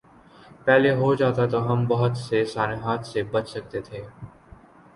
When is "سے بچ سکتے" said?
3.05-3.81